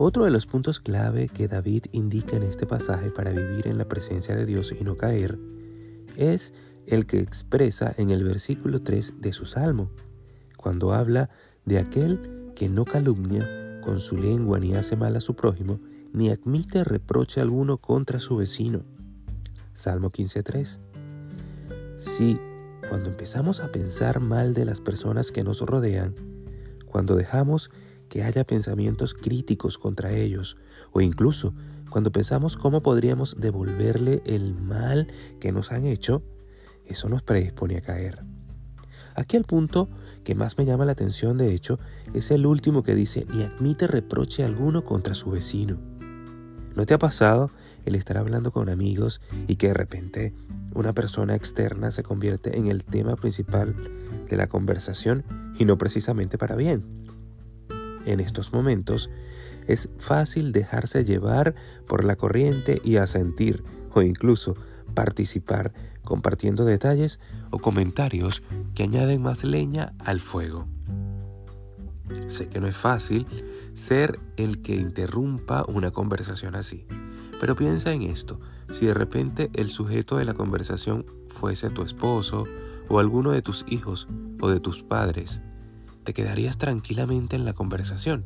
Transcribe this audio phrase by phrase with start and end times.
[0.00, 3.88] Otro de los puntos clave que David indica en este pasaje para vivir en la
[3.88, 5.36] presencia de Dios y no caer
[6.16, 6.54] es
[6.86, 9.90] el que expresa en el versículo 3 de su salmo,
[10.56, 11.30] cuando habla
[11.64, 15.80] de aquel que no calumnia con su lengua ni hace mal a su prójimo,
[16.12, 18.84] ni admite reproche alguno contra su vecino.
[19.74, 20.78] Salmo 15.3.
[21.96, 22.38] Si
[22.88, 26.14] cuando empezamos a pensar mal de las personas que nos rodean,
[26.86, 27.72] cuando dejamos
[28.08, 30.56] que haya pensamientos críticos contra ellos,
[30.92, 31.54] o incluso
[31.90, 35.08] cuando pensamos cómo podríamos devolverle el mal
[35.40, 36.22] que nos han hecho,
[36.86, 38.24] eso nos predispone a caer.
[39.14, 39.88] Aquí el punto
[40.24, 41.78] que más me llama la atención, de hecho,
[42.14, 45.78] es el último que dice, ni admite reproche alguno contra su vecino.
[46.76, 47.50] ¿No te ha pasado
[47.84, 50.34] el estar hablando con amigos y que de repente
[50.74, 53.74] una persona externa se convierte en el tema principal
[54.28, 55.24] de la conversación
[55.58, 57.07] y no precisamente para bien?
[58.08, 59.10] En estos momentos
[59.66, 61.54] es fácil dejarse llevar
[61.86, 64.56] por la corriente y asentir o incluso
[64.94, 67.20] participar compartiendo detalles
[67.50, 68.42] o comentarios
[68.74, 70.66] que añaden más leña al fuego.
[72.28, 73.26] Sé que no es fácil
[73.74, 76.86] ser el que interrumpa una conversación así,
[77.38, 82.44] pero piensa en esto, si de repente el sujeto de la conversación fuese tu esposo
[82.88, 84.08] o alguno de tus hijos
[84.40, 85.42] o de tus padres,
[86.08, 88.24] te quedarías tranquilamente en la conversación.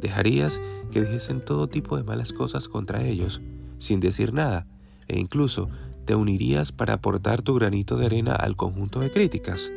[0.00, 3.40] Dejarías que dijesen todo tipo de malas cosas contra ellos,
[3.78, 4.66] sin decir nada,
[5.06, 5.68] e incluso
[6.06, 9.70] te unirías para aportar tu granito de arena al conjunto de críticas.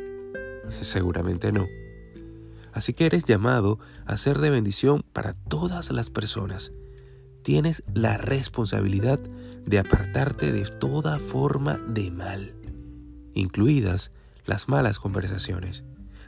[0.80, 1.68] Seguramente no.
[2.72, 6.72] Así que eres llamado a ser de bendición para todas las personas.
[7.44, 9.20] Tienes la responsabilidad
[9.64, 12.56] de apartarte de toda forma de mal,
[13.32, 14.10] incluidas
[14.44, 15.84] las malas conversaciones.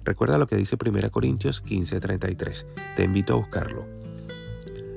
[0.08, 2.64] Recuerda lo que dice 1 Corintios 15:33.
[2.96, 3.84] Te invito a buscarlo.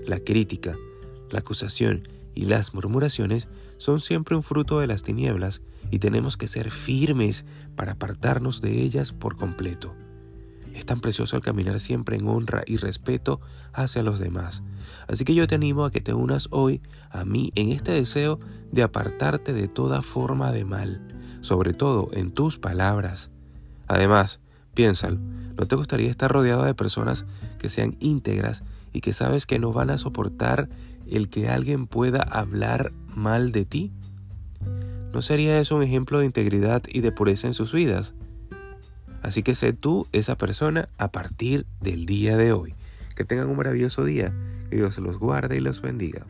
[0.05, 0.77] La crítica,
[1.31, 6.47] la acusación y las murmuraciones son siempre un fruto de las tinieblas y tenemos que
[6.47, 7.43] ser firmes
[7.75, 9.93] para apartarnos de ellas por completo.
[10.73, 13.41] Es tan precioso el caminar siempre en honra y respeto
[13.73, 14.63] hacia los demás.
[15.09, 18.39] Así que yo te animo a que te unas hoy a mí en este deseo
[18.71, 21.05] de apartarte de toda forma de mal,
[21.41, 23.29] sobre todo en tus palabras.
[23.89, 24.39] Además,
[24.73, 25.19] piénsalo,
[25.57, 27.25] ¿no te gustaría estar rodeado de personas
[27.59, 30.69] que sean íntegras y que sabes que no van a soportar
[31.09, 33.91] el que alguien pueda hablar mal de ti?
[35.13, 38.13] ¿No sería eso un ejemplo de integridad y de pureza en sus vidas?
[39.21, 42.73] Así que sé tú esa persona a partir del día de hoy.
[43.15, 44.33] Que tengan un maravilloso día,
[44.69, 46.25] que Dios los guarde y los bendiga.